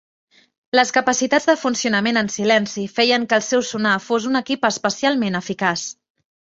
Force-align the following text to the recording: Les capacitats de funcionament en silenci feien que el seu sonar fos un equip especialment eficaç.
Les 0.77 0.91
capacitats 0.95 1.45
de 1.49 1.55
funcionament 1.65 2.19
en 2.23 2.31
silenci 2.37 2.87
feien 2.97 3.29
que 3.33 3.41
el 3.41 3.47
seu 3.51 3.67
sonar 3.73 3.95
fos 4.09 4.27
un 4.33 4.43
equip 4.45 4.71
especialment 4.75 5.43
eficaç. 5.45 5.91